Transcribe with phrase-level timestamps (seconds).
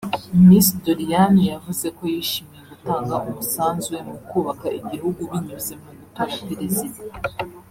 [0.47, 6.97] Miss Doriane yavuze ko yishimiye gutanga umusanzu we mu kubaka igihugu binyuze mu gutora Perezida